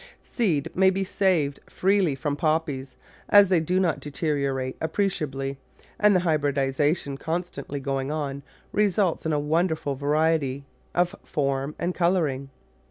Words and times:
Seed 0.23 0.71
may 0.75 0.89
be 0.89 1.03
saved 1.03 1.59
freely 1.69 2.15
from 2.15 2.35
Poppies, 2.35 2.95
as 3.29 3.49
they 3.49 3.59
do 3.59 3.79
not 3.79 3.99
deteriorate 3.99 4.75
appreciably, 4.81 5.59
and 5.99 6.15
the 6.15 6.21
hybridisation 6.21 7.19
constantly 7.19 7.79
going 7.79 8.11
on 8.11 8.41
results 8.71 9.27
in 9.27 9.31
a 9.31 9.39
wonderful 9.39 9.93
variety 9.93 10.65
of 10.95 11.15
form 11.23 11.75
and 11.77 11.93
colouring. 11.93 12.49